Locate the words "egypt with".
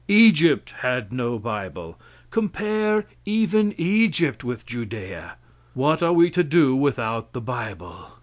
3.77-4.65